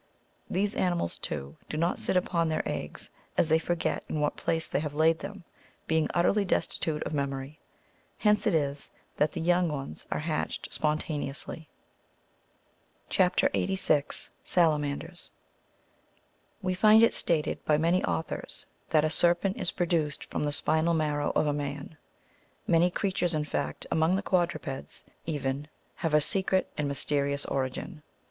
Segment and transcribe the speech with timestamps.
[0.49, 4.67] These animals, too, do not sit upon their eggs, as they forget in what place
[4.67, 5.43] they have laid them,
[5.85, 7.59] being utterly destitute of memory;
[8.17, 11.69] hence it is that the young ones are hatched spontaneously.
[13.09, 13.41] CHAP.
[13.53, 14.15] 86.
[14.15, 15.29] (66.) SALAMANDERS.
[16.63, 20.51] We find it stated by many authors,^® that a serpent is pro duced from the
[20.51, 21.95] spinal marrow of a man.
[22.65, 28.01] Many creatures, in fact, among the quadrupeds even, have a secret and mysterious origin.